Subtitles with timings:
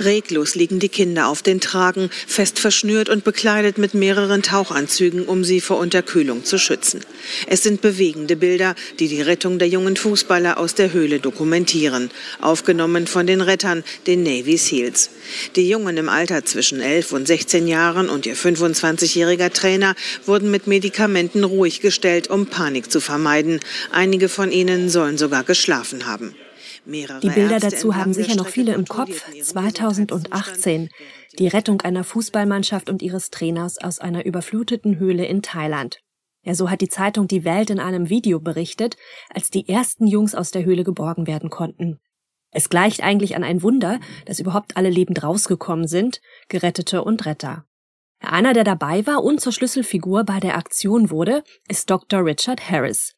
[0.00, 5.44] Reglos liegen die Kinder auf den Tragen, fest verschnürt und bekleidet mit mehreren Tauchanzügen, um
[5.44, 7.00] sie vor Unterkühlung zu schützen.
[7.46, 12.10] Es sind bewegende Bilder, die die Rettung der jungen Fußballer aus der Höhle dokumentieren,
[12.40, 15.10] aufgenommen von den Rettern, den Navy Seals.
[15.56, 19.94] Die Jungen im Alter zwischen 11 und 16 Jahren und ihr 25-jähriger Trainer
[20.26, 23.60] wurden mit Medikamenten ruhig gestellt, um Panik zu vermeiden.
[23.92, 26.34] Einige von ihnen sollen sogar geschlafen haben.
[26.86, 29.24] Die Bilder dazu haben sicher noch viele im Kopf.
[29.40, 30.90] 2018.
[31.38, 35.98] Die Rettung einer Fußballmannschaft und ihres Trainers aus einer überfluteten Höhle in Thailand.
[36.42, 38.96] Ja, so hat die Zeitung Die Welt in einem Video berichtet,
[39.30, 42.00] als die ersten Jungs aus der Höhle geborgen werden konnten.
[42.50, 47.64] Es gleicht eigentlich an ein Wunder, dass überhaupt alle lebend rausgekommen sind, Gerettete und Retter.
[48.20, 52.24] Einer, der dabei war und zur Schlüsselfigur bei der Aktion wurde, ist Dr.
[52.24, 53.14] Richard Harris.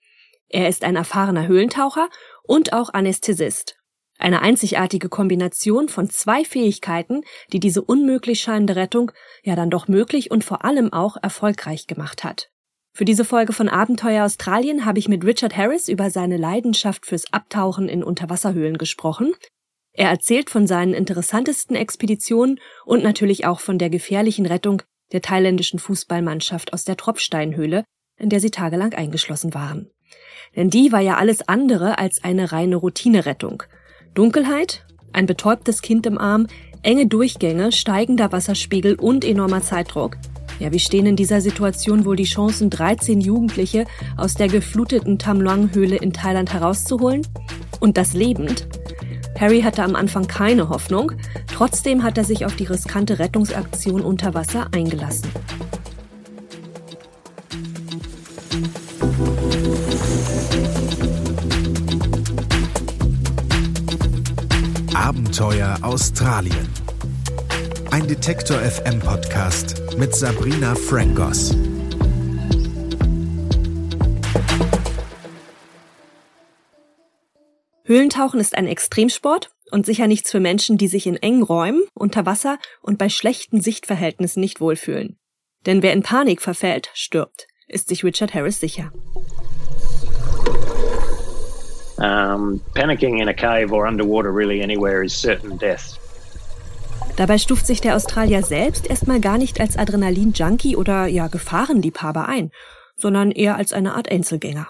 [0.49, 2.09] Er ist ein erfahrener Höhlentaucher
[2.43, 3.77] und auch Anästhesist.
[4.19, 7.23] Eine einzigartige Kombination von zwei Fähigkeiten,
[7.53, 12.25] die diese unmöglich scheinende Rettung ja dann doch möglich und vor allem auch erfolgreich gemacht
[12.25, 12.49] hat.
[12.95, 17.31] Für diese Folge von Abenteuer Australien habe ich mit Richard Harris über seine Leidenschaft fürs
[17.31, 19.35] Abtauchen in Unterwasserhöhlen gesprochen.
[19.93, 24.81] Er erzählt von seinen interessantesten Expeditionen und natürlich auch von der gefährlichen Rettung
[25.13, 27.85] der thailändischen Fußballmannschaft aus der Tropfsteinhöhle,
[28.19, 29.91] in der sie tagelang eingeschlossen waren.
[30.57, 33.63] Denn die war ja alles andere als eine reine Routinerettung.
[34.15, 36.47] Dunkelheit, ein betäubtes Kind im Arm,
[36.83, 40.17] enge Durchgänge, steigender Wasserspiegel und enormer Zeitdruck.
[40.59, 43.85] Ja, wie stehen in dieser Situation wohl die Chancen, 13 Jugendliche
[44.17, 47.27] aus der gefluteten Tam Luang-Höhle in Thailand herauszuholen?
[47.81, 48.67] Und das lebend?
[49.39, 51.13] Harry hatte am Anfang keine Hoffnung,
[51.53, 55.29] trotzdem hat er sich auf die riskante Rettungsaktion unter Wasser eingelassen.
[65.17, 66.69] Abenteuer Australien.
[67.91, 71.57] Ein Detektor FM Podcast mit Sabrina Frangos.
[77.85, 82.27] Höhlentauchen ist ein Extremsport und sicher nichts für Menschen, die sich in engen Räumen, unter
[82.27, 85.19] Wasser und bei schlechten Sichtverhältnissen nicht wohlfühlen.
[85.65, 88.93] Denn wer in Panik verfällt, stirbt, ist sich Richard Harris sicher.
[91.99, 95.99] Um, panicking in a cave or underwater really anywhere is certain death.
[97.17, 102.51] Dabei stuft sich der Australier selbst erstmal gar nicht als Adrenalin-Junkie oder ja Gefahrenliebhaber ein,
[102.97, 104.69] sondern eher als eine Art Einzelgänger.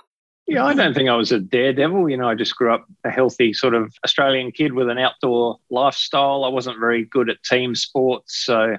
[0.48, 2.08] Yeah, I don't think I was a daredevil.
[2.08, 5.58] You know, I just grew up a healthy sort of Australian kid with an outdoor
[5.70, 6.44] lifestyle.
[6.44, 8.76] I wasn't very good at team sports, so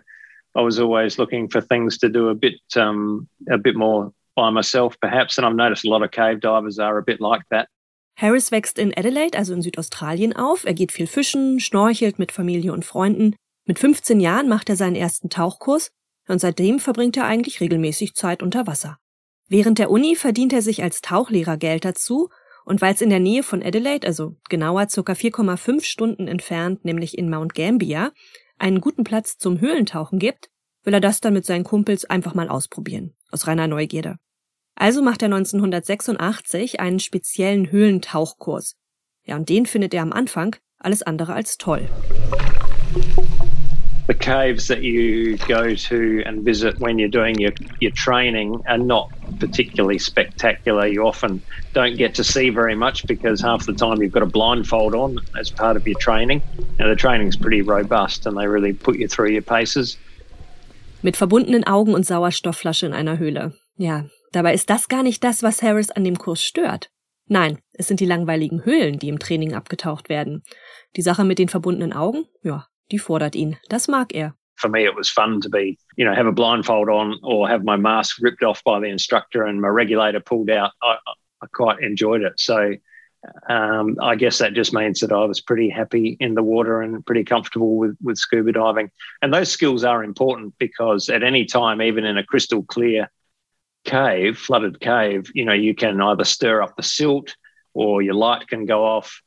[0.56, 4.50] I was always looking for things to do a bit, um, a bit more by
[4.50, 5.38] myself, perhaps.
[5.38, 7.68] And I've noticed a lot of cave divers are a bit like that.
[8.18, 10.66] Harris wächst in Adelaide, also in Südaustralien, auf.
[10.66, 13.36] Er geht viel fischen, schnorchelt mit Familie und Freunden.
[13.66, 15.92] Mit 15 Jahren macht er seinen ersten Tauchkurs
[16.28, 18.98] und seitdem verbringt er eigentlich regelmäßig Zeit unter Wasser.
[19.48, 22.30] Während der Uni verdient er sich als Tauchlehrer Geld dazu
[22.66, 25.14] und weil es in der Nähe von Adelaide, also genauer ca.
[25.14, 28.12] 4,5 Stunden entfernt, nämlich in Mount Gambier,
[28.58, 30.50] einen guten Platz zum Höhlentauchen gibt,
[30.84, 34.18] will er das dann mit seinen Kumpels einfach mal ausprobieren, aus reiner Neugierde.
[34.80, 38.76] Also macht er 1986 einen speziellen Höhlentauchkurs.
[39.26, 41.90] Ja, und den findet er am Anfang alles andere als toll.
[44.08, 47.52] The caves that you go to and visit when you're doing your,
[47.82, 50.88] your training are not particularly spectacular.
[50.88, 51.42] You often
[51.74, 55.18] don't get to see very much because half the time you've got a blindfold on
[55.38, 56.44] as part of your training.
[56.78, 59.98] Now, the training's pretty robust and they really put you through your paces.
[61.02, 63.54] Mit verbundenen Augen und Sauerstoffflasche in einer Höhle.
[63.76, 66.90] Ja, Dabei ist das gar nicht das, was Harris an dem Kurs stört.
[67.28, 70.44] Nein, es sind die langweiligen Höhlen, die im Training abgetaucht werden.
[70.96, 73.58] Die Sache mit den verbundenen Augen, ja, die fordert ihn.
[73.70, 74.34] Das mag er.
[74.56, 77.64] For me, it was fun to be, you know, have a blindfold on or have
[77.64, 80.72] my mask ripped off by the instructor and my regulator pulled out.
[80.82, 80.98] I,
[81.42, 82.40] I quite enjoyed it.
[82.40, 82.74] So
[83.50, 87.06] um, I guess that just means that I was pretty happy in the water and
[87.06, 88.90] pretty comfortable with, with scuba diving.
[89.22, 93.12] And those skills are important because at any time, even in a crystal clear
[93.88, 97.36] cave, flooded cave, you know, you can either stir up the silt
[97.74, 99.22] or your light can go off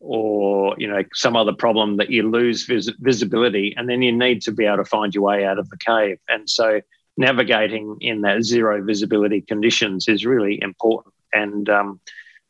[0.00, 4.40] or, you know, some other problem that you lose vis- visibility and then you need
[4.42, 6.18] to be able to find your way out of the cave.
[6.28, 6.80] And so
[7.16, 11.14] navigating in that zero visibility conditions is really important.
[11.32, 12.00] And um,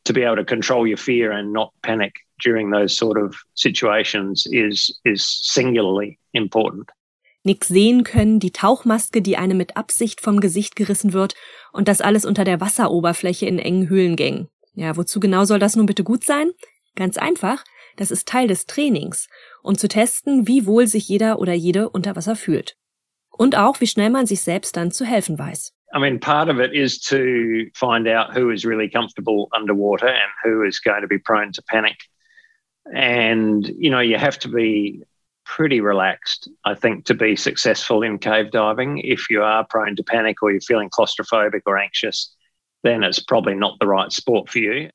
[0.05, 4.47] to be able to control your fear and not panic during those sort of situations
[4.51, 6.89] is is singularly important.
[7.45, 11.35] Nix sehen können, die Tauchmaske, die einem mit Absicht vom Gesicht gerissen wird
[11.71, 14.49] und das alles unter der Wasseroberfläche in engen Höhlengängen.
[14.73, 16.51] Ja, wozu genau soll das nun bitte gut sein?
[16.95, 17.63] Ganz einfach,
[17.95, 19.29] das ist Teil des Trainings
[19.61, 22.75] und zu testen, wie wohl sich jeder oder jede unter Wasser fühlt.
[23.29, 25.73] Und auch, wie schnell man sich selbst dann zu helfen weiß.
[25.93, 30.31] I mean, part of it is to find out who is really comfortable underwater and
[30.43, 31.95] who is going to be prone to panic.
[32.93, 35.05] And, you know, you have to be
[35.45, 38.97] pretty relaxed, I think, to be successful in cave diving.
[38.97, 42.35] If you are prone to panic or you're feeling claustrophobic or anxious,
[42.83, 44.89] then it's probably not the right sport for you.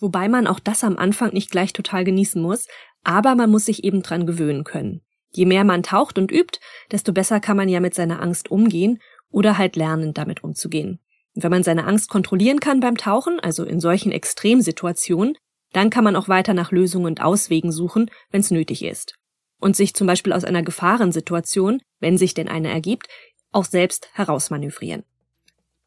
[0.00, 2.66] Wobei man auch das am Anfang nicht gleich total genießen muss,
[3.04, 5.02] aber man muss sich eben dran gewöhnen können.
[5.30, 6.60] Je mehr man taucht und übt,
[6.90, 11.00] desto besser kann man ja mit seiner Angst umgehen oder halt lernen, damit umzugehen.
[11.34, 15.36] Und wenn man seine Angst kontrollieren kann beim Tauchen, also in solchen Extremsituationen,
[15.72, 19.16] dann kann man auch weiter nach Lösungen und Auswegen suchen, wenn es nötig ist.
[19.64, 23.06] Und sich zum Beispiel aus einer Gefahrensituation, wenn sich denn eine ergibt,
[23.50, 25.04] auch selbst herausmanövrieren.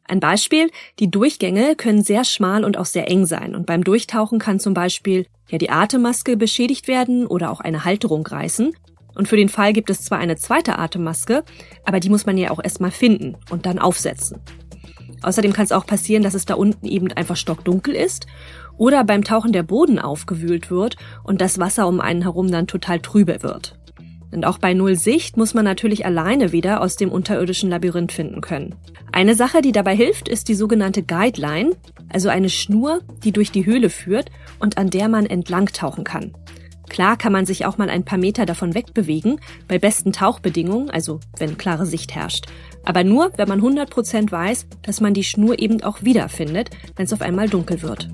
[0.04, 4.40] Ein Beispiel, die Durchgänge können sehr schmal und auch sehr eng sein und beim Durchtauchen
[4.40, 8.76] kann zum Beispiel ja die Atemmaske beschädigt werden oder auch eine Halterung reißen.
[9.14, 11.44] Und für den Fall gibt es zwar eine zweite Atemmaske,
[11.86, 14.42] aber die muss man ja auch erstmal finden und dann aufsetzen.
[15.22, 18.28] Außerdem kann es auch passieren, dass es da unten eben einfach stockdunkel ist
[18.78, 23.00] oder beim Tauchen der Boden aufgewühlt wird und das Wasser um einen herum dann total
[23.00, 23.78] trübe wird.
[24.31, 28.42] Und auch bei Null Sicht muss man natürlich alleine wieder aus dem unterirdischen Labyrinth finden
[28.42, 28.75] können.
[29.12, 31.72] Eine Sache, die dabei hilft, ist die sogenannte Guideline,
[32.10, 34.30] also eine Schnur, die durch die Höhle führt
[34.60, 36.34] und an der man entlang tauchen kann.
[36.90, 41.19] Klar kann man sich auch mal ein paar Meter davon wegbewegen, bei besten Tauchbedingungen, also
[41.38, 42.46] wenn klare Sicht herrscht.
[42.88, 47.12] Aber nur, wenn man 100% weiß, dass man die Schnur eben auch wiederfindet, wenn es
[47.12, 48.07] auf einmal dunkel wird.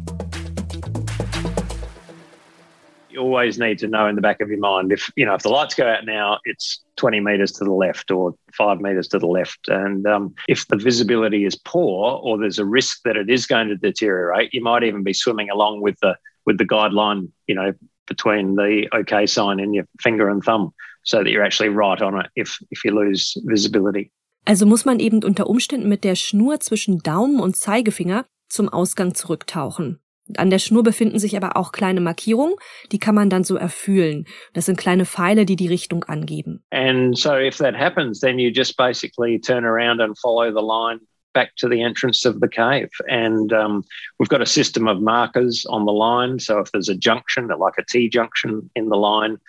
[3.10, 5.44] you always need to know in the back of your mind if you know if
[5.44, 9.20] the lights go out now it's 20 meters to the left or 5 meters to
[9.20, 13.30] the left and um, if the visibility is poor or there's a risk that it
[13.30, 16.18] is going to deteriorate you might even be swimming along with the
[16.48, 17.72] with the guideline you know
[18.08, 20.74] between the okay sign and your finger and thumb
[21.04, 24.12] so that you're actually right on it if if you lose visibility
[24.46, 29.16] Also muss man eben unter Umständen mit der Schnur zwischen Daumen und Zeigefinger zum Ausgang
[29.16, 30.00] zurücktauchen.
[30.38, 32.56] An der Schnur befinden sich aber auch kleine Markierungen,
[32.92, 34.26] die kann man dann so erfüllen.
[34.54, 36.64] Das sind kleine Pfeile, die die Richtung angeben.
[36.72, 41.02] And so if that happens, then you just basically turn around and follow the line
[41.34, 42.90] back to the entrance of the cave.
[43.10, 43.84] And um,
[44.18, 46.40] we've got a system of markers on the line.
[46.40, 49.40] So if there's a junction, like a T junction in the line,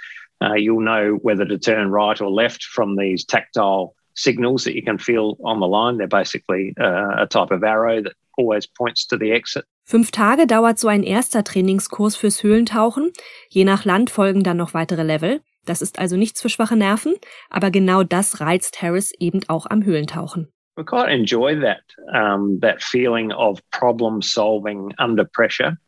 [0.43, 4.83] uh, you'll know whether to turn right or left from these tactile signals that you
[4.83, 5.99] can feel on the line.
[5.99, 9.65] They're basically uh, a type of arrow that always points to the exit.
[9.87, 13.13] Fünf Tage dauert so ein erster Trainingskurs fürs Höhlentauchen.
[13.51, 15.41] Je nach Land folgen dann noch weitere Level.
[15.67, 17.15] Das ist also nichts für schwache Nerven,
[17.51, 20.49] aber genau das reizt Harris eben auch am Höhlentauchen.
[20.77, 21.83] We quite enjoy that,
[22.13, 25.79] um, that feeling of problem solving under pressure.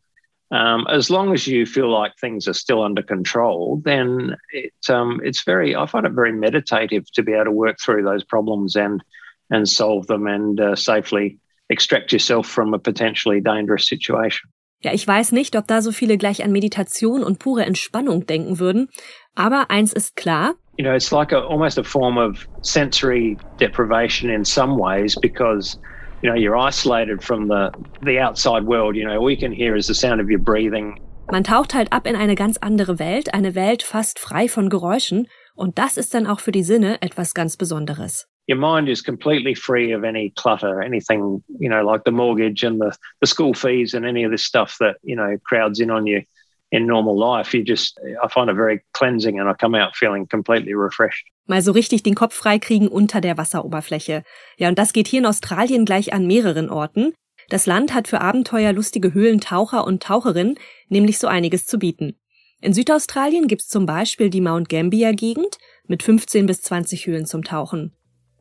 [0.49, 5.19] Um, as long as you feel like things are still under control, then it, um,
[5.23, 8.75] it's very, I find it very meditative to be able to work through those problems
[8.75, 9.03] and,
[9.49, 11.37] and solve them and uh, safely
[11.69, 14.49] extract yourself from a potentially dangerous situation.
[14.83, 18.59] Ja, ich weiß nicht, ob da so viele gleich an Meditation und pure Entspannung denken
[18.59, 18.89] würden,
[19.33, 20.53] aber eins ist klar.
[20.77, 25.79] You know, it's like a, almost a form of sensory deprivation in some ways because
[26.21, 27.71] you know you're isolated from the
[28.01, 28.95] the outside world.
[28.95, 30.99] You know, all you can hear is the sound of your breathing.
[31.31, 35.27] Man taucht halt ab in eine ganz andere Welt, eine Welt fast frei von Geräuschen,
[35.55, 39.53] und das ist dann auch für die Sinne etwas ganz Besonderes your mind is completely
[39.53, 43.93] free of any clutter, anything, you know, like the mortgage and the, the school fees
[43.93, 46.21] and any of this stuff that, you know, crowds in on you
[46.69, 47.57] in normal life.
[47.57, 51.27] You just, I find it very cleansing and I come out feeling completely refreshed.
[51.45, 54.23] Mal so richtig den Kopf freikriegen unter der Wasseroberfläche.
[54.57, 57.13] Ja, und das geht hier in Australien gleich an mehreren Orten.
[57.49, 60.55] Das Land hat für abenteuerlustige Höhlentaucher und Taucherinnen
[60.89, 62.17] nämlich so einiges zu bieten.
[62.59, 67.43] In Südaustralien gibt's zum Beispiel die Mount Gambier Gegend mit 15 bis 20 Höhlen zum
[67.43, 67.93] Tauchen.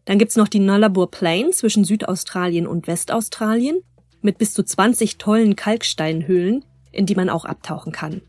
[0.06, 3.83] Dann gibt's noch die Nullarbor Plain zwischen Südaustralien und Westaustralien
[4.23, 6.64] mit bis zu 20 tollen Kalksteinhöhlen,
[6.97, 8.23] in die man auch abtauchen kann.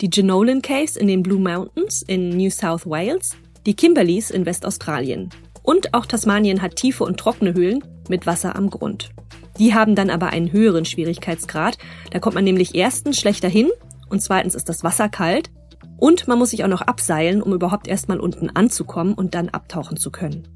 [0.00, 5.30] Die Jenolan Caves in den Blue Mountains in New South Wales, die Kimberleys in Westaustralien.
[5.62, 9.10] Und auch Tasmanien hat tiefe und trockene Höhlen mit Wasser am Grund.
[9.58, 11.78] Die haben dann aber einen höheren Schwierigkeitsgrad.
[12.10, 13.70] Da kommt man nämlich erstens schlechter hin
[14.10, 15.50] und zweitens ist das Wasser kalt
[15.98, 19.96] und man muss sich auch noch abseilen, um überhaupt erstmal unten anzukommen und dann abtauchen
[19.96, 20.46] zu können.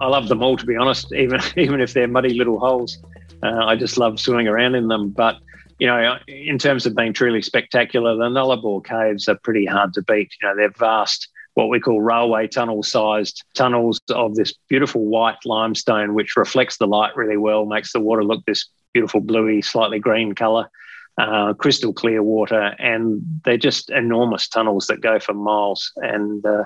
[0.00, 3.02] I love them all, to be honest, even even if they're muddy little holes.
[3.42, 5.12] Uh, I just love swimming around in them.
[5.12, 5.36] But
[5.84, 10.00] you know, in terms of being truly spectacular, the Nullarbor caves are pretty hard to
[10.00, 10.32] beat.
[10.40, 15.36] You know, they're vast, what we call railway tunnel sized tunnels of this beautiful white
[15.44, 19.98] limestone, which reflects the light really well, makes the water look this beautiful bluey, slightly
[19.98, 20.70] green color.
[21.18, 26.64] uh, crystal clear water, and they're just enormous tunnels that go for miles and uh,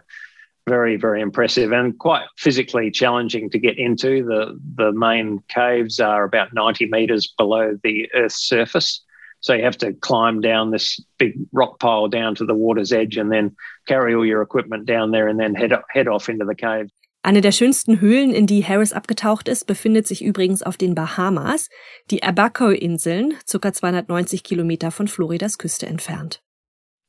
[0.69, 4.25] very, very impressive and quite physically challenging to get into.
[4.25, 9.03] The, the main caves are about 90 metres below the Earth's surface.
[9.41, 13.17] So you have to climb down this big rock pile down to the water's edge
[13.17, 13.55] and then
[13.87, 16.91] carry all your equipment down there and then head, head off into the cave.
[17.23, 21.69] Eine der schönsten Höhlen, in die Harris abgetaucht ist, befindet sich übrigens auf den Bahamas,
[22.11, 23.73] die Abaco-Inseln, ca.
[23.73, 26.41] 290 Kilometer von Floridas Küste entfernt.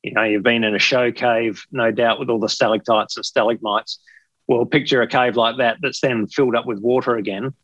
[0.02, 3.24] You know, you've been in a show cave, no doubt, with all the stalactites and
[3.24, 4.00] stalagmites.
[4.48, 7.54] Well, picture a cave like that that's then filled up with water again.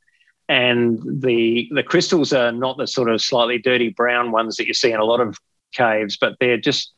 [0.48, 4.74] And the the crystals are not the sort of slightly dirty brown ones that you
[4.74, 5.38] see in a lot of
[5.72, 6.92] caves, but they're just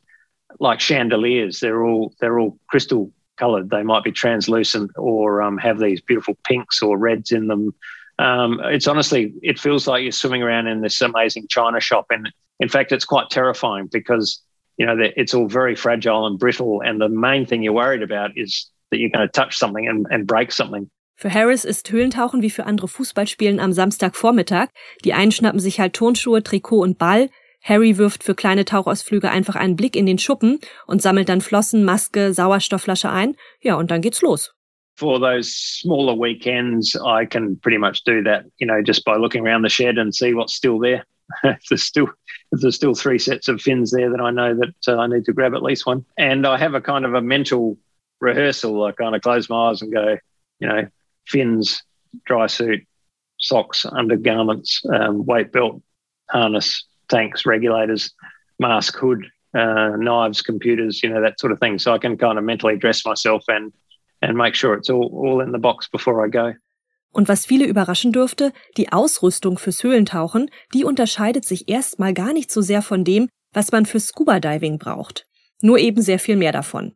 [0.59, 1.59] like chandeliers.
[1.59, 3.69] They're all they're all crystal coloured.
[3.69, 7.73] They might be translucent or um, have these beautiful pinks or reds in them.
[8.19, 12.31] Um, it's honestly, it feels like you're swimming around in this amazing china shop, and
[12.59, 14.41] in fact, it's quite terrifying because
[14.77, 18.37] you know it's all very fragile and brittle, and the main thing you're worried about
[18.37, 20.89] is that you're going to touch something and, and break something.
[21.21, 24.69] Für Harris ist Höhlentauchen wie für andere Fußballspielen am Samstagvormittag.
[25.03, 27.29] Die einen schnappen sich halt Turnschuhe, Trikot und Ball,
[27.61, 31.83] Harry wirft für kleine Tauchausflüge einfach einen Blick in den Schuppen und sammelt dann Flossen,
[31.83, 33.35] Maske, Sauerstoffflasche ein.
[33.59, 34.53] Ja, und dann geht's los.
[34.95, 39.45] For those smaller weekends, I can pretty much do that, you know, just by looking
[39.45, 41.03] around the shed and see what's still there.
[41.43, 42.07] if there's still
[42.53, 45.25] if there's still three sets of fins there, then I know that uh, I need
[45.25, 46.05] to grab at least one.
[46.17, 47.77] And I have a kind of a mental
[48.21, 48.85] rehearsal.
[48.85, 50.17] I kind of close my eyes and go,
[50.59, 50.87] you know,
[51.25, 51.81] fins,
[52.25, 52.81] dry suit,
[53.37, 55.81] socks, undergarments, um, weight belt,
[56.29, 58.11] harness, tanks, regulators,
[58.59, 61.79] mask, hood, uh, knives, computers, you know, that sort of thing.
[61.79, 63.73] So I can kind of mentally dress myself and,
[64.21, 66.53] and make sure it's all, all in the box before I go.
[67.11, 72.51] Und was viele überraschen dürfte, die Ausrüstung fürs Höhlentauchen, die unterscheidet sich erstmal gar nicht
[72.51, 75.25] so sehr von dem, was man für Scuba Diving braucht.
[75.61, 76.93] Nur eben sehr viel mehr davon.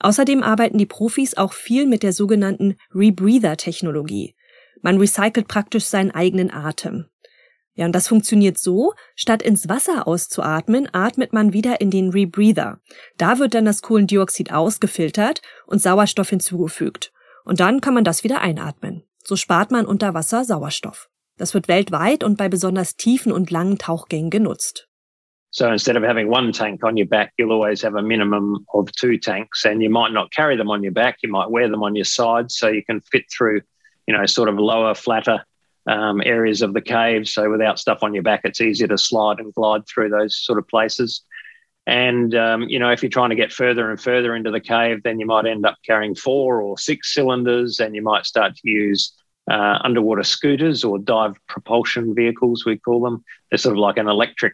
[0.00, 4.34] Außerdem arbeiten die Profis auch viel mit der sogenannten Rebreather-Technologie.
[4.82, 7.06] Man recycelt praktisch seinen eigenen Atem.
[7.74, 12.80] Ja, und das funktioniert so, statt ins Wasser auszuatmen, atmet man wieder in den Rebreather.
[13.16, 17.12] Da wird dann das Kohlendioxid ausgefiltert und Sauerstoff hinzugefügt.
[17.44, 19.04] Und dann kann man das wieder einatmen.
[19.22, 21.08] So spart man unter Wasser Sauerstoff.
[21.36, 24.87] Das wird weltweit und bei besonders tiefen und langen Tauchgängen genutzt.
[25.50, 28.92] So instead of having one tank on your back, you'll always have a minimum of
[28.92, 31.18] two tanks and you might not carry them on your back.
[31.22, 33.62] You might wear them on your sides so you can fit through,
[34.06, 35.44] you know, sort of lower, flatter
[35.86, 37.26] um, areas of the cave.
[37.28, 40.58] So without stuff on your back, it's easier to slide and glide through those sort
[40.58, 41.22] of places.
[41.86, 45.02] And um, you know, if you're trying to get further and further into the cave,
[45.02, 48.70] then you might end up carrying four or six cylinders, and you might start to
[48.70, 49.14] use
[49.50, 52.66] uh, underwater scooters or dive propulsion vehicles.
[52.66, 53.24] We call them.
[53.50, 54.52] They're sort of like an electric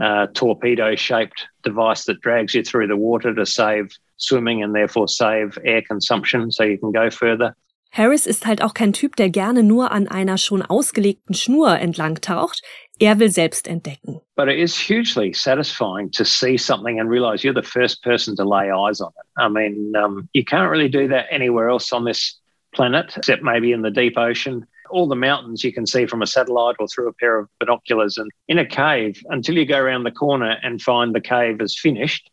[0.00, 5.58] uh, torpedo-shaped device that drags you through the water to save swimming and therefore save
[5.64, 7.54] air consumption, so you can go further.
[7.90, 12.20] Harris ist halt auch kein Typ, der gerne nur an einer schon ausgelegten Schnur entlang
[12.20, 12.62] taucht.
[12.98, 14.20] Er will selbst entdecken.
[14.36, 18.44] But it is hugely satisfying to see something and realize you're the first person to
[18.44, 19.26] lay eyes on it.
[19.38, 22.38] I mean, um, you can't really do that anywhere else on this
[22.74, 24.66] planet, except maybe in the deep ocean.
[24.90, 28.18] All the mountains you can see from a satellite or through a pair of binoculars.
[28.18, 31.78] And in a cave, until you go around the corner and find the cave is
[31.78, 32.30] finished,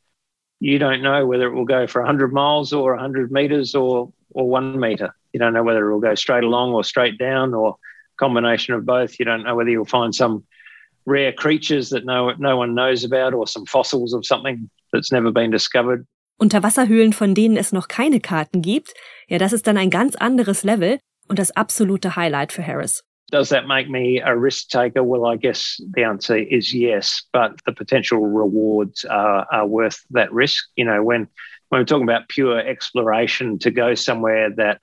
[0.60, 4.50] you don't know whether it will go for 100 miles or 100 meters or, or
[4.50, 5.14] one meter.
[5.34, 7.78] You don't know whether it will go straight along or straight down or
[8.18, 9.20] combination of both.
[9.20, 10.46] You don't know whether you'll find some
[11.06, 15.32] rare creatures that no, no one knows about or some fossils of something that's never
[15.32, 16.06] been discovered.
[16.40, 18.94] Unterwasserhöhlen, von denen es noch keine Karten gibt,
[19.28, 23.04] ja, das ist dann ein ganz anderes Level und das absolute Highlight für Harris.
[23.32, 25.04] Does that make me a risk taker?
[25.04, 30.32] Well, I guess the answer is yes, but the potential rewards are, are worth that
[30.32, 30.66] risk.
[30.76, 31.28] You know, when,
[31.70, 34.80] when we're talking about pure exploration to go somewhere that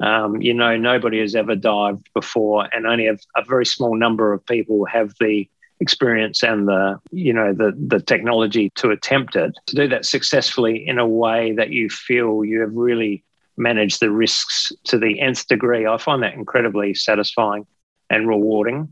[0.00, 4.32] Um, you know, nobody has ever dived before, and only a, a, very small number
[4.32, 5.48] of people have the
[5.80, 9.52] experience and the you know the the technology to attempt it.
[9.66, 13.24] To do that successfully in a way that you feel you have really
[13.58, 17.66] managed the risks to the nth degree, I find that incredibly satisfying
[18.10, 18.88] and rewarding.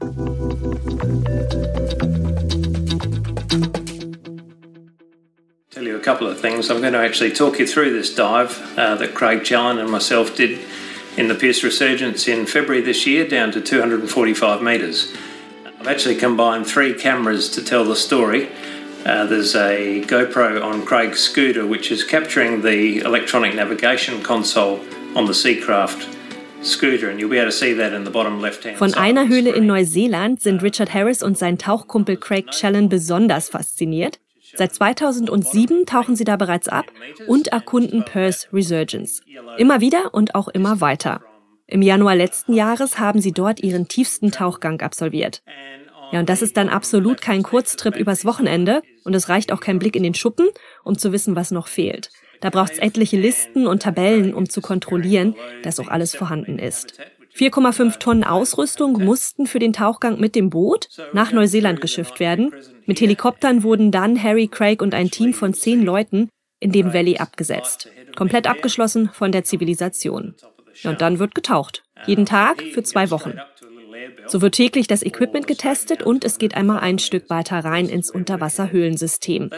[5.71, 6.71] Tell you a couple of things.
[6.71, 10.37] I'm going to actually talk you through this dive uh, that Craig Challen and myself
[10.37, 10.59] did
[11.17, 15.15] in the Pierce Resurgence in February this year down to 245 metres.
[15.79, 18.51] I've actually combined three cameras to tell the story.
[19.07, 24.81] Uh, there's a GoPro on Craig's scooter which is capturing the electronic navigation console
[25.15, 26.09] on the Seacraft
[28.77, 34.19] Von einer Höhle in Neuseeland sind Richard Harris und sein Tauchkumpel Craig Challen besonders fasziniert.
[34.57, 36.87] Seit 2007 tauchen sie da bereits ab
[37.29, 39.23] und erkunden Perth Resurgence.
[39.59, 41.21] Immer wieder und auch immer weiter.
[41.69, 45.43] Im Januar letzten Jahres haben sie dort ihren tiefsten Tauchgang absolviert.
[46.13, 49.79] Ja, und das ist dann absolut kein Kurztrip übers Wochenende und es reicht auch kein
[49.79, 50.49] Blick in den Schuppen,
[50.85, 52.11] um zu wissen, was noch fehlt.
[52.41, 56.99] Da braucht es etliche Listen und Tabellen, um zu kontrollieren, dass auch alles vorhanden ist.
[57.35, 62.53] 4,5 Tonnen Ausrüstung mussten für den Tauchgang mit dem Boot nach Neuseeland geschifft werden.
[62.87, 67.19] Mit Helikoptern wurden dann Harry, Craig und ein Team von zehn Leuten in dem Valley
[67.19, 67.91] abgesetzt.
[68.17, 70.35] Komplett abgeschlossen von der Zivilisation.
[70.85, 71.83] Und dann wird getaucht.
[72.07, 73.39] Jeden Tag für zwei Wochen.
[74.29, 78.11] So wird täglich das Equipment getestet und es geht einmal ein Stück weiter rein ins
[78.11, 79.51] Unterwasserhöhlensystem.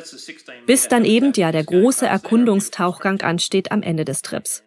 [0.66, 4.64] Bis dann eben ja der große Erkundungstauchgang ansteht am Ende des Trips.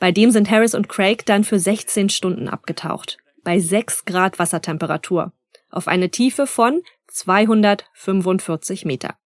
[0.00, 3.18] Bei dem sind Harris und Craig dann für 16 Stunden abgetaucht.
[3.42, 5.32] Bei 6 Grad Wassertemperatur.
[5.70, 9.16] Auf eine Tiefe von 245 Meter.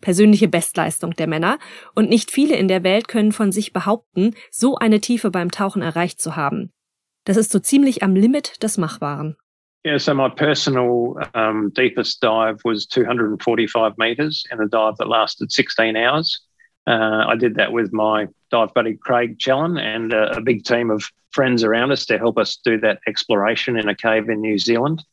[0.00, 1.58] Persönliche Bestleistung der Männer
[1.94, 5.82] und nicht viele in der Welt können von sich behaupten, so eine Tiefe beim Tauchen
[5.82, 6.72] erreicht zu haben.
[7.24, 9.36] Das ist so ziemlich am Limit des Machbaren.
[9.84, 15.52] Yeah, so my personal um, deepest dive was 245 meters and a dive that lasted
[15.52, 16.40] 16 hours.
[16.86, 21.04] Uh, I did that with my dive buddy Craig Challen and a big team of
[21.30, 25.04] friends around us to help us do that exploration in a cave in New Zealand,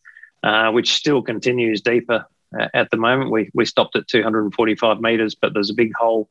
[0.41, 2.25] uh, which still continues deeper
[2.57, 3.31] uh, at the moment.
[3.31, 6.29] We, we stopped at 245 meters, but there's a big hole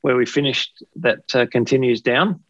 [0.00, 2.40] where we finished that uh, continues down.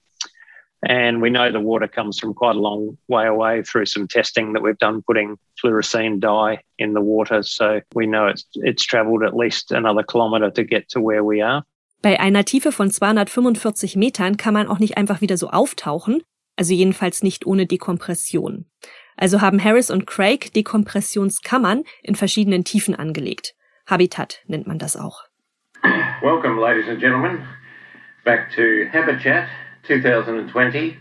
[0.86, 4.52] And we know the water comes from quite a long way away through some testing
[4.52, 7.42] that we've done, putting fluorescein dye in the water.
[7.42, 11.42] So we know it's, it's traveled at least another kilometer to get to where we
[11.42, 11.64] are.
[12.02, 16.22] Bei einer Tiefe von 245 Metern kann man auch nicht einfach wieder so auftauchen,
[16.54, 18.66] also jedenfalls nicht ohne Dekompression.
[19.16, 23.54] Also haben Harris und Craig Dekompressionskammern in verschiedenen Tiefen angelegt.
[23.86, 25.22] Habitat nennt man das auch.
[26.20, 27.46] Welcome, ladies and gentlemen,
[28.24, 28.62] back to
[28.92, 29.48] Habitat
[29.86, 30.96] 2020.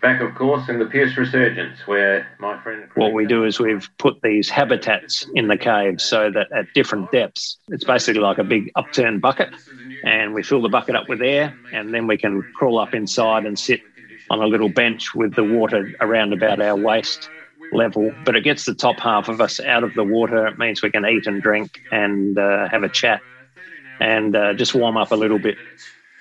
[0.00, 2.88] Back, of course, in the Pierce Resurgence, where my friend.
[2.96, 7.12] What we do is we've put these habitats in the cave so that at different
[7.12, 9.50] depths, it's basically like a big upturned bucket,
[10.02, 13.46] and we fill the bucket up with air, and then we can crawl up inside
[13.46, 13.80] and sit
[14.28, 17.30] on a little bench with the water around about our waist
[17.72, 18.12] level.
[18.24, 20.48] But it gets the top half of us out of the water.
[20.48, 23.20] It means we can eat and drink and uh, have a chat
[24.00, 25.56] and uh, just warm up a little bit.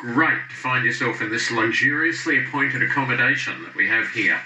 [0.02, 4.38] Great to find yourself in this luxuriously appointed accommodation that we have here.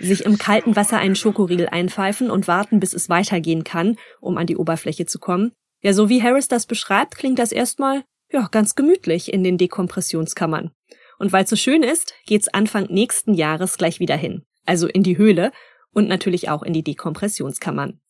[0.00, 4.48] Sich im kalten Wasser einen Schokoriegel einpfeifen und warten, bis es weitergehen kann, um an
[4.48, 5.52] die Oberfläche zu kommen.
[5.82, 10.72] Ja, so wie Harris das beschreibt, klingt das erstmal, ja, ganz gemütlich in den Dekompressionskammern.
[11.18, 14.44] Und weil es so schön ist, geht's Anfang nächsten Jahres gleich wieder hin.
[14.66, 15.52] Also in die Höhle
[15.92, 18.00] und natürlich auch in die Dekompressionskammern.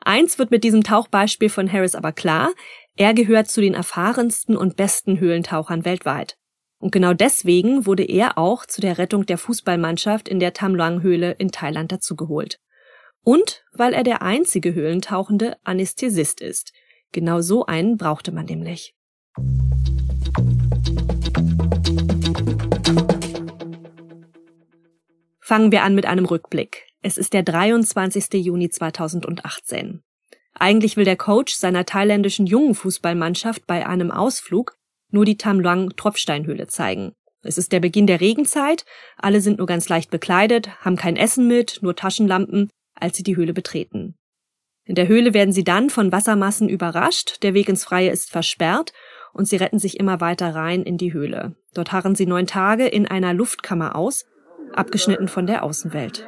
[0.00, 2.52] Eins wird mit diesem Tauchbeispiel von Harris aber klar,
[2.96, 6.38] er gehört zu den erfahrensten und besten Höhlentauchern weltweit.
[6.78, 11.52] Und genau deswegen wurde er auch zu der Rettung der Fußballmannschaft in der Tamluang-Höhle in
[11.52, 12.58] Thailand dazugeholt.
[13.22, 16.72] Und weil er der einzige höhlentauchende Anästhesist ist.
[17.12, 18.94] Genau so einen brauchte man nämlich.
[25.40, 26.86] Fangen wir an mit einem Rückblick.
[27.02, 28.32] Es ist der 23.
[28.44, 30.02] Juni 2018.
[30.58, 34.76] Eigentlich will der Coach seiner thailändischen jungen Fußballmannschaft bei einem Ausflug
[35.10, 37.12] nur die Tam Luang Tropfsteinhöhle zeigen.
[37.42, 38.84] Es ist der Beginn der Regenzeit,
[39.18, 43.36] alle sind nur ganz leicht bekleidet, haben kein Essen mit, nur Taschenlampen, als sie die
[43.36, 44.16] Höhle betreten.
[44.84, 48.92] In der Höhle werden sie dann von Wassermassen überrascht, der Weg ins Freie ist versperrt
[49.32, 51.54] und sie retten sich immer weiter rein in die Höhle.
[51.74, 54.24] Dort harren sie neun Tage in einer Luftkammer aus,
[54.72, 56.26] abgeschnitten von der Außenwelt.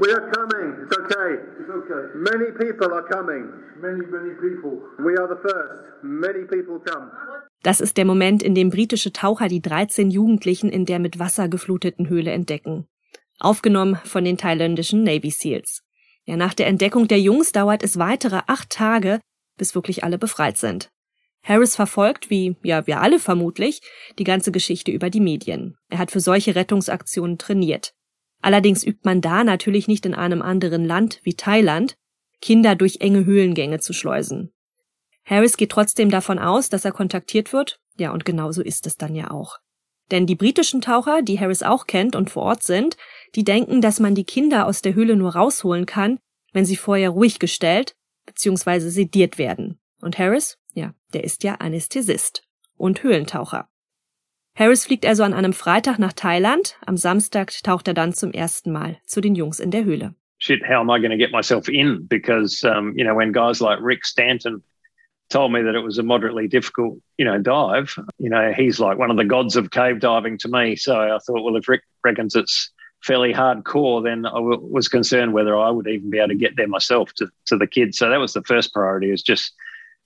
[0.00, 0.82] We are coming.
[0.82, 1.38] It's okay.
[1.60, 2.02] It's okay.
[2.14, 3.50] Many people are coming.
[3.80, 4.80] Many, many people.
[4.98, 6.02] We are the first.
[6.02, 7.10] Many people come.
[7.62, 11.48] Das ist der Moment, in dem britische Taucher die 13 Jugendlichen in der mit Wasser
[11.48, 12.86] gefluteten Höhle entdecken.
[13.38, 15.82] Aufgenommen von den thailändischen Navy Seals.
[16.24, 19.20] Ja, nach der Entdeckung der Jungs dauert es weitere acht Tage,
[19.58, 20.91] bis wirklich alle befreit sind.
[21.42, 23.80] Harris verfolgt, wie ja wir alle vermutlich,
[24.18, 25.76] die ganze Geschichte über die Medien.
[25.88, 27.94] Er hat für solche Rettungsaktionen trainiert.
[28.40, 31.96] Allerdings übt man da natürlich nicht in einem anderen Land wie Thailand,
[32.40, 34.52] Kinder durch enge Höhlengänge zu schleusen.
[35.24, 39.14] Harris geht trotzdem davon aus, dass er kontaktiert wird, ja und genauso ist es dann
[39.14, 39.58] ja auch.
[40.10, 42.96] Denn die britischen Taucher, die Harris auch kennt und vor Ort sind,
[43.34, 46.18] die denken, dass man die Kinder aus der Höhle nur rausholen kann,
[46.52, 47.94] wenn sie vorher ruhig gestellt
[48.26, 48.90] bzw.
[48.90, 49.80] sediert werden.
[50.02, 50.58] Und Harris,
[51.14, 52.42] Der ist ja Anästhesist
[52.76, 53.68] und Höhlentaucher.
[54.54, 56.76] Harris fliegt also an einem Freitag nach Thailand.
[56.86, 60.14] Am Samstag taucht er dann zum ersten Mal zu den Jungs in der Höhle.
[60.38, 62.06] Shit, how am I going to get myself in?
[62.08, 64.62] Because, um, you know, when guys like Rick Stanton
[65.30, 68.98] told me that it was a moderately difficult, you know, dive, you know, he's like
[68.98, 70.76] one of the gods of cave diving to me.
[70.76, 72.70] So I thought, well, if Rick reckons it's
[73.02, 76.68] fairly hardcore, then I was concerned whether I would even be able to get there
[76.68, 77.98] myself to, to the kids.
[77.98, 79.54] So that was the first priority is just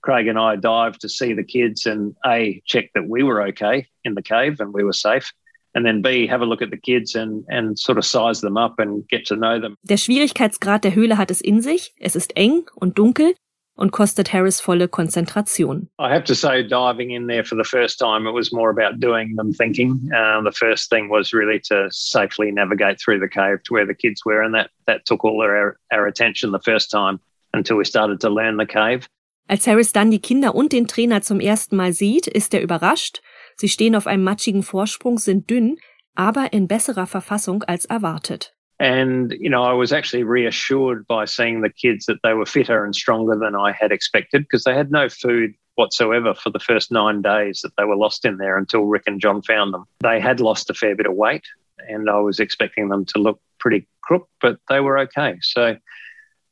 [0.07, 3.87] Craig and I dived to see the kids and A, check that we were okay
[4.05, 5.33] in the cave and we were safe.
[5.75, 8.55] And then B, have a look at the kids and, and sort of size them
[8.55, 9.75] up and get to know them.
[9.83, 11.93] Der Schwierigkeitsgrad der Höhle hat es in sich.
[11.99, 13.33] Es ist eng und dunkel
[13.75, 15.89] und kostet Harris volle Konzentration.
[15.99, 19.01] I have to say, diving in there for the first time, it was more about
[19.01, 20.09] doing than thinking.
[20.15, 23.93] Um, the first thing was really to safely navigate through the cave to where the
[23.93, 27.19] kids were, and that, that took all our, our attention the first time
[27.53, 29.09] until we started to learn the cave.
[29.47, 33.21] Als Harris dann die Kinder und den Trainer zum ersten Mal sieht, ist er überrascht.
[33.55, 35.77] Sie stehen auf einem matschigen Vorsprung, sind dünn,
[36.15, 38.53] aber in besserer Verfassung als erwartet.
[38.79, 42.83] And, you know, I was actually reassured by seeing the kids that they were fitter
[42.83, 46.91] and stronger than I had expected because they had no food whatsoever for the first
[46.91, 49.85] nine days that they were lost in there until Rick and John found them.
[50.01, 51.45] They had lost a fair bit of weight
[51.87, 55.37] and I was expecting them to look pretty crook, but they were okay.
[55.41, 55.77] So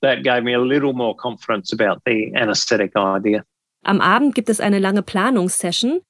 [0.06, 3.44] that gave me a little more confidence about the anesthetic idea.
[3.84, 6.02] Am Abend gibt es eine lange Planungssession.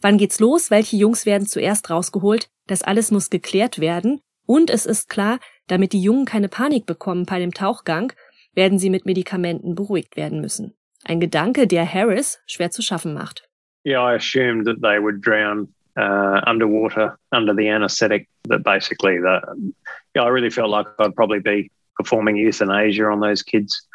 [0.00, 0.70] Wann geht's los?
[0.70, 2.48] Welche Jungs werden zuerst rausgeholt?
[2.66, 4.20] Das alles muss geklärt werden.
[4.46, 8.12] Und es ist klar, damit die Jungen keine Panik bekommen bei dem Tauchgang,
[8.54, 10.74] werden sie mit Medikamenten beruhigt werden müssen.
[11.04, 13.48] Ein Gedanke, der Harris schwer zu schaffen macht.
[13.86, 18.28] Yeah, I assumed that they would drown uh, underwater under the anesthetic.
[18.48, 19.40] That basically, the,
[20.14, 23.86] yeah, I really felt like I'd probably be performing euthanasia on those kids.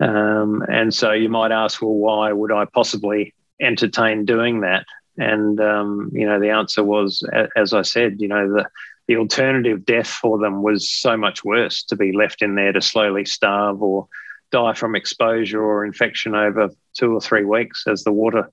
[0.00, 4.84] Um, and so you might ask, well, why would I possibly entertain doing that?
[5.16, 7.22] And um, you know, the answer was,
[7.56, 8.66] as I said, you know, the
[9.08, 12.80] the alternative death for them was so much worse to be left in there to
[12.80, 14.06] slowly starve or
[14.52, 18.48] die from exposure or infection over two or three weeks as the water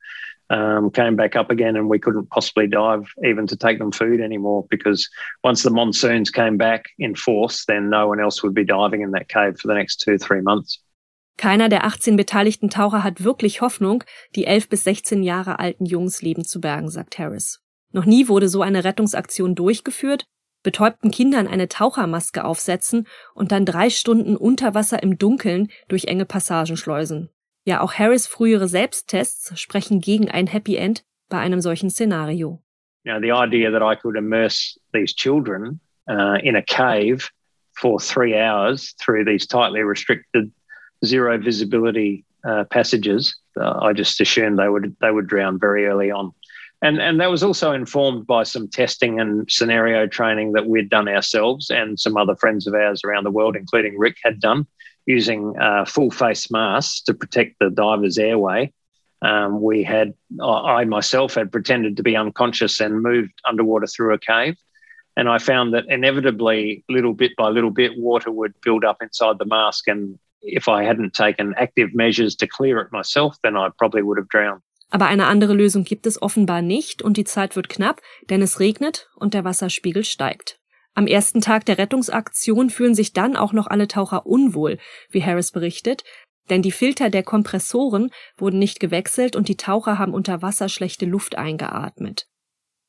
[0.49, 4.19] um, came back up again and we couldn't possibly dive even to take them food
[4.19, 5.07] anymore because
[5.43, 9.12] once the monsoons came back in force, then no one else would be diving in
[9.12, 10.79] that cave for the next two, three months.
[11.38, 14.03] Keiner der 18 beteiligten Taucher hat wirklich Hoffnung,
[14.35, 17.62] die 11 bis 16 Jahre alten Jungs Leben zu bergen, sagt Harris.
[17.93, 20.25] Noch nie wurde so eine Rettungsaktion durchgeführt,
[20.63, 26.25] betäubten Kindern eine Tauchermaske aufsetzen und dann drei Stunden unter Wasser im Dunkeln durch enge
[26.25, 27.29] Passagen schleusen.
[27.65, 32.62] Ja, auch Harris frühere Selbsttests sprechen gegen ein Happy End bei einem solchen Szenario.
[33.06, 37.30] Now the idea that I could immerse these children uh, in a cave
[37.74, 40.52] for three hours through these tightly restricted,
[41.06, 46.12] zero visibility uh, passages, uh, I just assumed they would they would drown very early
[46.12, 46.34] on.
[46.82, 51.10] And, and that was also informed by some testing and scenario training that we'd done
[51.10, 54.65] ourselves and some other friends of ours around the world, including Rick, had done
[55.10, 58.72] using uh, full face masks to protect the diver's airway.
[59.24, 64.19] Um, we had, I myself had pretended to be unconscious and moved underwater through a
[64.19, 64.56] cave.
[65.17, 69.39] And I found that inevitably, little bit by little bit, water would build up inside
[69.39, 69.88] the mask.
[69.88, 74.19] And if I hadn't taken active measures to clear it myself, then I probably would
[74.19, 74.62] have drowned.
[74.91, 78.60] Aber eine andere Lösung gibt es offenbar nicht und die Zeit wird knapp, denn es
[78.60, 80.59] regnet und der Wasserspiegel steigt.
[80.99, 85.53] Am ersten Tag der Rettungsaktion fühlen sich dann auch noch alle Taucher unwohl, wie Harris
[85.53, 86.03] berichtet,
[86.49, 91.05] denn die Filter der Kompressoren wurden nicht gewechselt und die Taucher haben unter Wasser schlechte
[91.05, 92.27] Luft eingeatmet.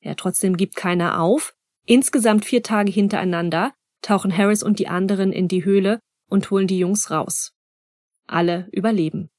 [0.00, 1.54] Ja, trotzdem gibt keiner auf.
[1.86, 6.80] Insgesamt vier Tage hintereinander tauchen Harris und die anderen in die Höhle und holen die
[6.80, 7.52] Jungs raus.
[8.26, 9.30] Alle überleben.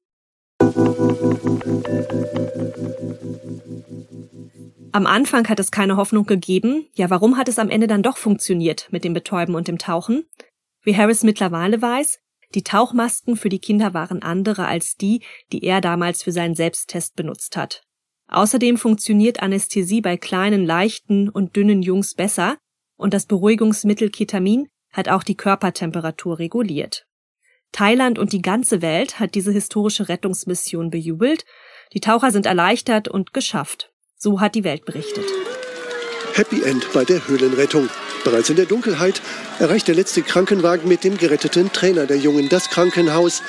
[4.93, 6.88] Am Anfang hat es keine Hoffnung gegeben.
[6.95, 10.25] Ja, warum hat es am Ende dann doch funktioniert mit dem Betäuben und dem Tauchen?
[10.84, 12.19] Wie Harris mittlerweile weiß,
[12.56, 15.21] die Tauchmasken für die Kinder waren andere als die,
[15.54, 17.84] die er damals für seinen Selbsttest benutzt hat.
[18.27, 22.58] Außerdem funktioniert Anästhesie bei kleinen, leichten und dünnen Jungs besser
[22.97, 27.06] und das Beruhigungsmittel Ketamin hat auch die Körpertemperatur reguliert.
[27.71, 31.45] Thailand und die ganze Welt hat diese historische Rettungsmission bejubelt.
[31.93, 33.90] Die Taucher sind erleichtert und geschafft.
[34.23, 35.25] So hat die Welt berichtet.
[36.36, 37.89] Happy End bei der Höhlenrettung.
[38.23, 39.19] Bereits in der Dunkelheit
[39.57, 43.41] erreicht der letzte Krankenwagen mit dem geretteten Trainer der Jungen das Krankenhaus.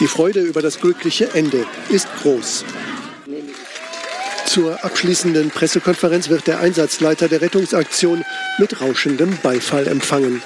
[0.00, 2.64] Die Freude über das glückliche Ende ist groß.
[4.46, 8.24] Zur abschließenden Pressekonferenz wird der Einsatzleiter der Rettungsaktion
[8.58, 10.40] mit rauschendem Beifall empfangen.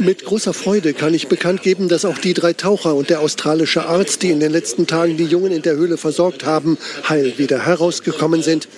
[0.00, 3.86] Mit großer Freude kann ich bekannt geben, dass auch die drei Taucher und der australische
[3.86, 7.64] Arzt, die in den letzten Tagen die Jungen in der Höhle versorgt haben, heil wieder
[7.66, 8.68] herausgekommen sind.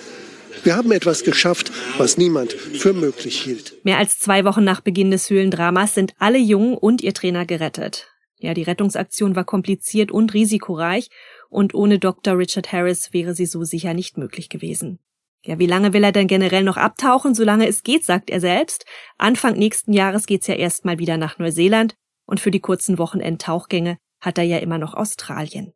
[0.63, 3.73] Wir haben etwas geschafft, was niemand für möglich hielt.
[3.83, 8.07] Mehr als zwei Wochen nach Beginn des Höhlendramas sind alle Jungen und ihr Trainer gerettet.
[8.39, 11.09] Ja, die Rettungsaktion war kompliziert und risikoreich
[11.49, 12.37] und ohne Dr.
[12.37, 14.99] Richard Harris wäre sie so sicher nicht möglich gewesen.
[15.45, 17.35] Ja, wie lange will er denn generell noch abtauchen?
[17.35, 18.85] Solange es geht, sagt er selbst.
[19.17, 24.37] Anfang nächsten Jahres geht's ja erstmal wieder nach Neuseeland und für die kurzen Wochenendtauchgänge hat
[24.37, 25.73] er ja immer noch Australien.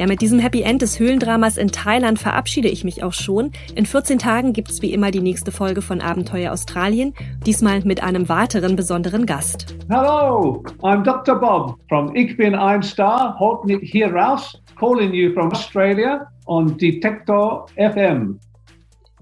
[0.00, 3.50] Ja, mit diesem Happy End des Höhlendramas in Thailand verabschiede ich mich auch schon.
[3.74, 7.12] In 14 Tagen gibt's wie immer die nächste Folge von Abenteuer Australien,
[7.44, 9.76] diesmal mit einem weiteren besonderen Gast.
[9.90, 11.38] Hello, I'm Dr.
[11.38, 17.66] Bob from Ich bin ein Star, mich hier raus, calling you from Australia on Detector
[17.76, 18.40] FM.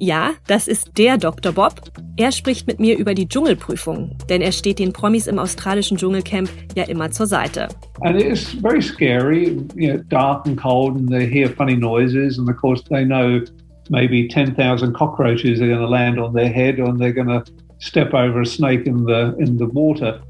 [0.00, 1.52] Ja, das ist der Dr.
[1.52, 1.80] Bob.
[2.16, 6.48] Er spricht mit mir über die Dschungelprüfung, denn er steht den Promis im australischen Dschungelcamp
[6.76, 7.68] ja immer zur Seite.
[8.02, 12.48] And it's very scary, you know, dark and cold and they hear funny noises and
[12.48, 13.40] of course they know
[13.90, 17.42] maybe 10,000 cockroaches are going to land on their head or they're going to
[17.78, 20.20] step over a snake in the in the water.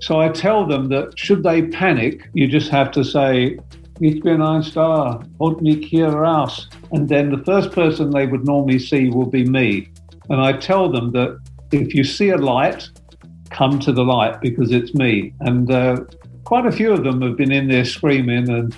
[0.00, 3.58] So I tell them that should they panic, you just have to say
[4.00, 6.68] Ich bin ein Star, holt mich hier raus.
[6.90, 9.88] And then the first person they would normally see will be me.
[10.28, 11.38] And I tell them that
[11.70, 12.88] if you see a light,
[13.50, 15.32] come to the light because it's me.
[15.40, 15.96] And uh,
[16.44, 18.74] quite a few of them have been in there screaming and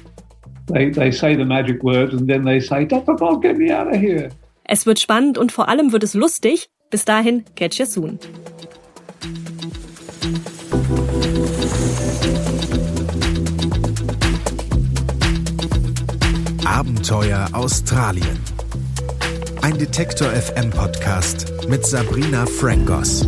[0.67, 3.15] they, they say the magic words and then they say, Dr.
[3.15, 4.31] Bob, get me out of here.
[4.65, 6.69] Es wird spannend und vor allem wird es lustig.
[6.91, 8.19] Bis dahin, catch you soon.
[16.67, 18.41] Abenteuer Australien.
[19.63, 23.25] Ein Detektor FM Podcast mit Sabrina Frangos.